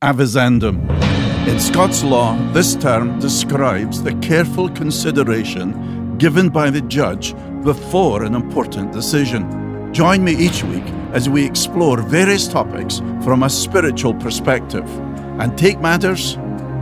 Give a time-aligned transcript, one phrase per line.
[0.00, 0.78] Avizandum.
[1.48, 8.36] In Scots law, this term describes the careful consideration given by the judge before an
[8.36, 9.92] important decision.
[9.92, 14.88] Join me each week as we explore various topics from a spiritual perspective
[15.40, 16.36] and take matters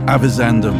[0.05, 0.77] avizandum.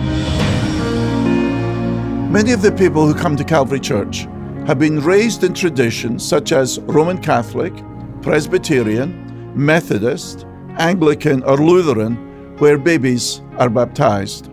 [2.29, 4.27] Many of the people who come to Calvary Church
[4.67, 7.73] have been raised in traditions such as Roman Catholic,
[8.21, 10.45] Presbyterian, Methodist,
[10.77, 12.26] Anglican, or Lutheran
[12.59, 14.49] where babies are baptized.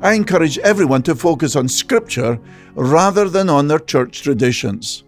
[0.00, 2.40] I encourage everyone to focus on Scripture
[2.74, 5.04] rather than on their church traditions,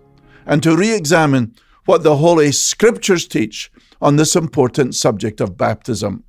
[0.47, 1.55] and to re examine
[1.87, 6.24] what the Holy Scriptures teach on this important subject of baptism.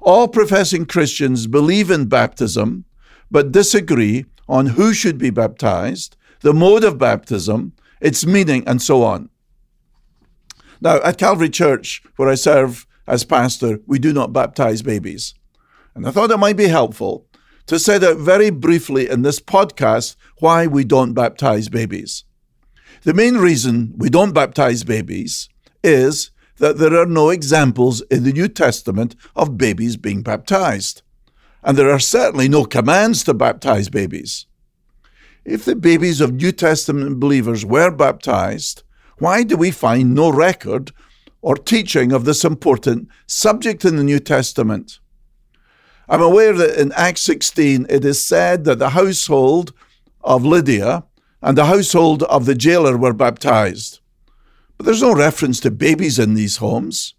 [0.00, 2.84] All professing Christians believe in baptism,
[3.30, 9.02] but disagree on who should be baptized, the mode of baptism, its meaning, and so
[9.02, 9.28] on.
[10.80, 15.34] Now, at Calvary Church, where I serve as pastor, we do not baptize babies.
[15.94, 17.26] And I thought it might be helpful
[17.66, 22.24] to set out very briefly in this podcast why we don't baptize babies.
[23.02, 25.48] The main reason we don't baptize babies
[25.82, 31.02] is that there are no examples in the New Testament of babies being baptized.
[31.62, 34.46] And there are certainly no commands to baptize babies.
[35.44, 38.82] If the babies of New Testament believers were baptized,
[39.18, 40.92] why do we find no record
[41.40, 44.98] or teaching of this important subject in the New Testament.
[46.08, 49.72] I'm aware that in Acts 16 it is said that the household
[50.22, 51.04] of Lydia
[51.42, 54.00] and the household of the jailer were baptized.
[54.76, 57.14] But there's no reference to babies in these homes.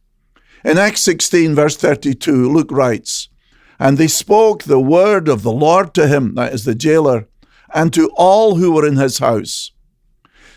[0.66, 3.30] In Acts 16, verse 32, Luke writes,
[3.78, 7.28] And they spoke the word of the Lord to him, that is the jailer,
[7.74, 9.72] and to all who were in his house.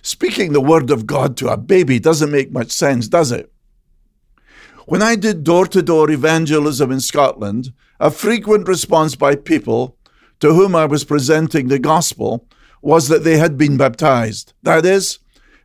[0.01, 3.52] Speaking the word of God to a baby doesn't make much sense, does it?
[4.93, 9.97] When I did door to door evangelism in Scotland, a frequent response by people
[10.41, 12.47] to whom I was presenting the gospel
[12.83, 14.53] was that they had been baptized.
[14.63, 15.19] That is,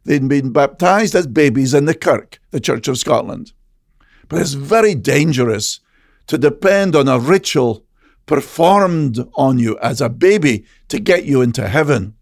[0.05, 3.51] they'd been baptized as babies in the Kirk, the Church of Scotland.
[4.29, 5.81] But it's very dangerous
[6.27, 7.83] to depend on a ritual
[8.27, 12.15] performed on you as a baby to get you into heaven.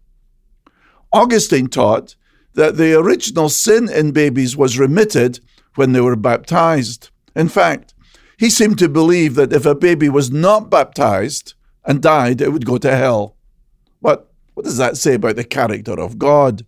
[1.12, 2.16] Augustine taught
[2.54, 5.38] that the original sin in babies was remitted
[5.76, 7.10] when they were baptized.
[7.34, 7.94] In fact,
[8.38, 11.54] he seemed to believe that if a baby was not baptized
[11.84, 13.36] and died, it would go to hell.
[14.02, 16.66] But what does that say about the character of God?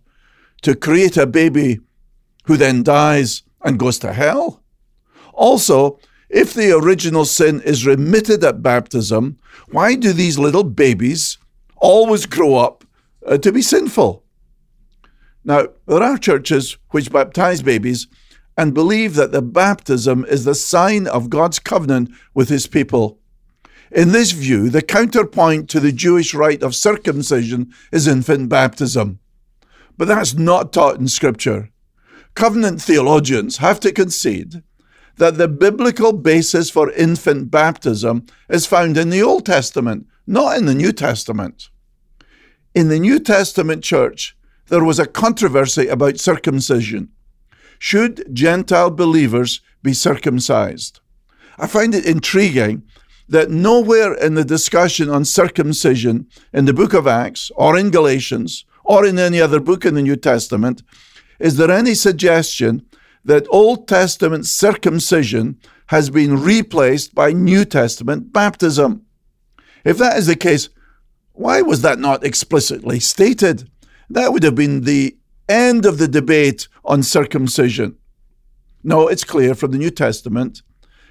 [0.63, 1.79] To create a baby
[2.45, 4.63] who then dies and goes to hell?
[5.33, 5.99] Also,
[6.29, 9.39] if the original sin is remitted at baptism,
[9.71, 11.37] why do these little babies
[11.77, 12.83] always grow up
[13.25, 14.23] uh, to be sinful?
[15.43, 18.07] Now, there are churches which baptize babies
[18.59, 23.17] and believe that the baptism is the sign of God's covenant with his people.
[23.89, 29.19] In this view, the counterpoint to the Jewish rite of circumcision is infant baptism.
[29.97, 31.69] But that's not taught in Scripture.
[32.35, 34.61] Covenant theologians have to concede
[35.15, 40.65] that the biblical basis for infant baptism is found in the Old Testament, not in
[40.65, 41.69] the New Testament.
[42.75, 44.35] In the New Testament church,
[44.67, 47.13] there was a controversy about circumcision.
[47.79, 50.99] Should Gentile believers be circumcised?
[51.57, 52.83] I find it intriguing
[53.27, 58.65] that nowhere in the discussion on circumcision in the book of Acts or in Galatians
[58.83, 60.83] or in any other book in the New Testament
[61.39, 62.85] is there any suggestion
[63.23, 65.57] that Old Testament circumcision
[65.87, 69.05] has been replaced by New Testament baptism.
[69.83, 70.69] If that is the case,
[71.33, 73.69] why was that not explicitly stated?
[74.09, 77.95] That would have been the end of the debate on circumcision.
[78.83, 80.63] No, it's clear from the New Testament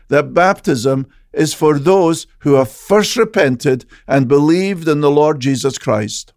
[0.09, 5.79] that baptism is for those who have first repented and believed in the Lord Jesus
[5.79, 6.33] Christ.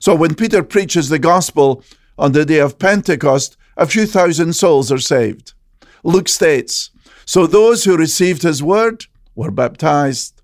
[0.00, 1.84] So when Peter preaches the gospel
[2.18, 5.52] on the day of Pentecost, a few thousand souls are saved.
[6.02, 6.90] Luke states,
[7.24, 9.04] So those who received his word
[9.34, 10.42] were baptized.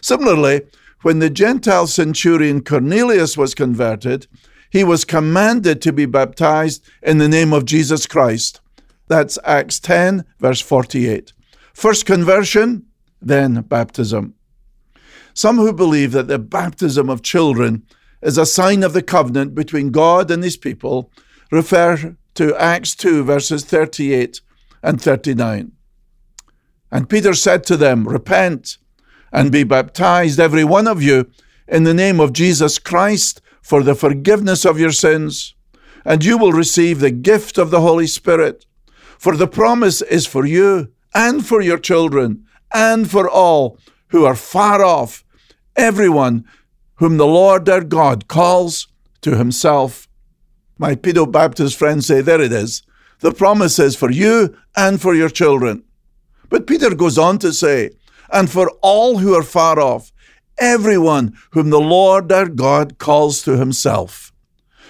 [0.00, 0.62] Similarly,
[1.02, 4.26] when the Gentile centurion Cornelius was converted,
[4.72, 8.62] he was commanded to be baptized in the name of Jesus Christ.
[9.06, 11.34] That's Acts 10, verse 48.
[11.74, 12.86] First conversion,
[13.20, 14.32] then baptism.
[15.34, 17.82] Some who believe that the baptism of children
[18.22, 21.10] is a sign of the covenant between God and his people
[21.50, 24.40] refer to Acts 2, verses 38
[24.82, 25.72] and 39.
[26.90, 28.78] And Peter said to them, Repent
[29.30, 31.30] and be baptized, every one of you,
[31.68, 35.54] in the name of Jesus Christ for the forgiveness of your sins,
[36.04, 38.66] and you will receive the gift of the Holy Spirit.
[39.18, 43.78] For the promise is for you and for your children and for all
[44.08, 45.24] who are far off,
[45.76, 46.44] everyone
[46.96, 48.88] whom the Lord our God calls
[49.22, 50.08] to himself.
[50.78, 52.82] My pedo Baptist friends say, There it is.
[53.20, 55.84] The promise is for you and for your children.
[56.48, 57.90] But Peter goes on to say,
[58.32, 60.12] And for all who are far off,
[60.58, 64.32] everyone whom the Lord our God calls to himself.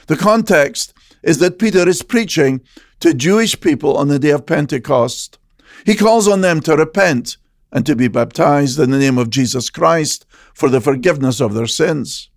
[0.06, 2.60] The context is that Peter is preaching
[3.00, 5.38] to Jewish people on the day of Pentecost.
[5.84, 7.36] He calls on them to repent
[7.72, 11.66] and to be baptized in the name of Jesus Christ for the forgiveness of their
[11.66, 12.30] sins.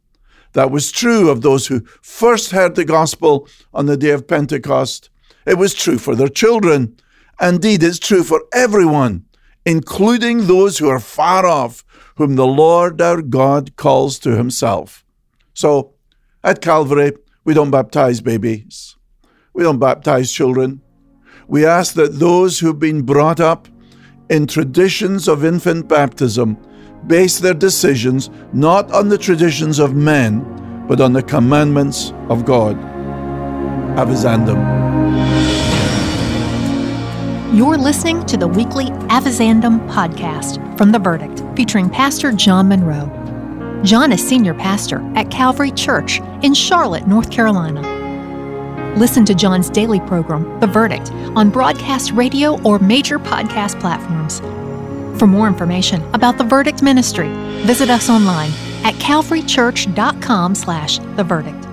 [0.54, 5.10] That was true of those who first heard the gospel on the day of Pentecost.
[5.46, 6.98] It was true for their children.
[7.42, 9.26] Indeed, it's true for everyone,
[9.66, 11.84] including those who are far off,
[12.18, 15.04] whom the Lord our God calls to himself.
[15.54, 15.94] So,
[16.44, 17.14] at Calvary,
[17.44, 18.96] we don't baptize babies.
[19.54, 20.82] We don't baptize children.
[21.48, 23.68] We ask that those who've been brought up
[24.30, 26.58] in traditions of infant baptism
[27.08, 30.44] base their decisions not on the traditions of men,
[30.88, 32.76] but on the commandments of God.
[33.96, 34.95] Avizandum.
[37.56, 43.10] You're listening to the weekly Avizandum podcast from The Verdict, featuring Pastor John Munro.
[43.82, 47.82] John is senior pastor at Calvary Church in Charlotte, North Carolina.
[48.98, 54.42] Listen to John's daily program, The Verdict, on broadcast radio or major podcast platforms.
[55.18, 57.30] For more information about the Verdict Ministry,
[57.64, 58.52] visit us online
[58.84, 61.65] at calvarychurch.com slash the verdict.